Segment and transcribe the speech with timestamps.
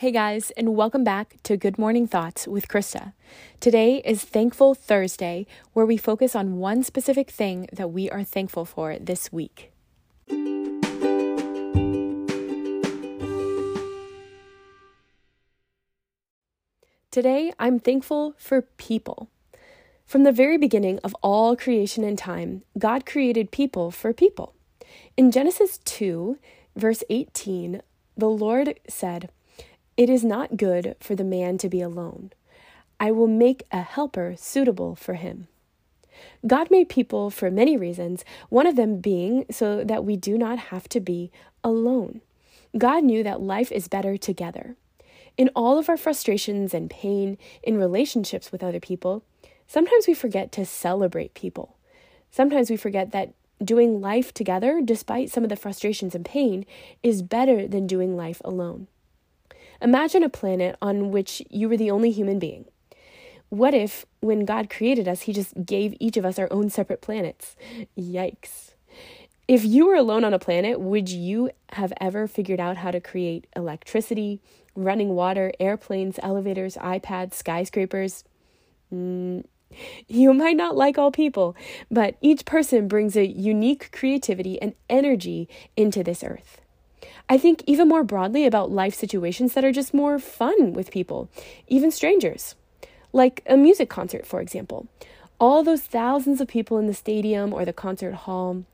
[0.00, 3.14] Hey guys, and welcome back to Good Morning Thoughts with Krista.
[3.58, 8.64] Today is Thankful Thursday, where we focus on one specific thing that we are thankful
[8.64, 9.72] for this week.
[17.10, 19.30] Today, I'm thankful for people.
[20.06, 24.54] From the very beginning of all creation and time, God created people for people.
[25.16, 26.38] In Genesis 2,
[26.76, 27.82] verse 18,
[28.16, 29.30] the Lord said,
[29.98, 32.30] it is not good for the man to be alone.
[33.00, 35.48] I will make a helper suitable for him.
[36.46, 40.58] God made people for many reasons, one of them being so that we do not
[40.70, 41.32] have to be
[41.64, 42.20] alone.
[42.76, 44.76] God knew that life is better together.
[45.36, 49.24] In all of our frustrations and pain in relationships with other people,
[49.66, 51.76] sometimes we forget to celebrate people.
[52.30, 53.32] Sometimes we forget that
[53.64, 56.66] doing life together, despite some of the frustrations and pain,
[57.02, 58.86] is better than doing life alone.
[59.80, 62.64] Imagine a planet on which you were the only human being.
[63.48, 67.00] What if, when God created us, He just gave each of us our own separate
[67.00, 67.56] planets?
[67.96, 68.74] Yikes.
[69.46, 73.00] If you were alone on a planet, would you have ever figured out how to
[73.00, 74.42] create electricity,
[74.74, 78.24] running water, airplanes, elevators, iPads, skyscrapers?
[78.92, 79.44] Mm,
[80.06, 81.56] you might not like all people,
[81.90, 86.60] but each person brings a unique creativity and energy into this earth.
[87.28, 91.28] I think even more broadly about life situations that are just more fun with people,
[91.66, 92.54] even strangers.
[93.12, 94.86] Like a music concert, for example.
[95.38, 98.64] All those thousands of people in the stadium or the concert hall.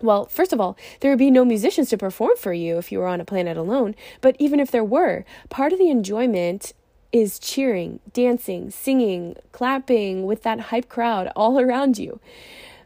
[0.00, 2.98] Well, first of all, there would be no musicians to perform for you if you
[2.98, 6.72] were on a planet alone, but even if there were, part of the enjoyment
[7.10, 12.20] is cheering, dancing, singing, clapping with that hype crowd all around you.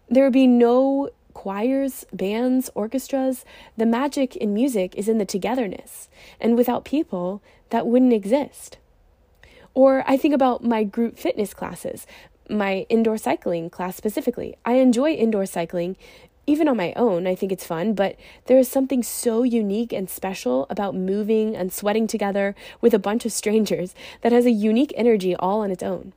[0.09, 3.45] There would be no choirs, bands, orchestras,
[3.77, 6.09] the magic in music is in the togetherness.
[6.41, 8.79] And without people, that wouldn't exist.
[9.75, 12.07] Or I think about my group fitness classes,
[12.49, 14.57] my indoor cycling class specifically.
[14.65, 15.97] I enjoy indoor cycling
[16.47, 20.11] even on my own, I think it's fun, but there is something so unique and
[20.11, 24.93] special about moving and sweating together with a bunch of strangers that has a unique
[24.97, 26.13] energy all on its own.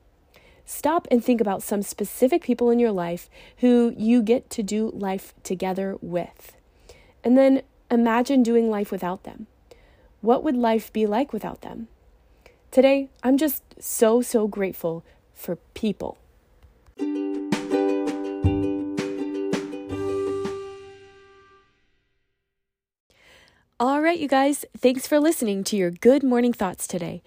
[0.65, 4.91] Stop and think about some specific people in your life who you get to do
[4.95, 6.57] life together with.
[7.23, 7.61] And then
[7.91, 9.45] imagine doing life without them.
[10.21, 11.87] What would life be like without them?
[12.71, 15.05] Today, I'm just so, so grateful
[15.35, 16.17] for people.
[23.77, 27.21] All right, you guys, thanks for listening to your good morning thoughts today